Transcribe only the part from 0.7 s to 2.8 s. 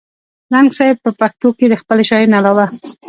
صېب پښتو کښې َد خپلې شاعرۍ نه علاوه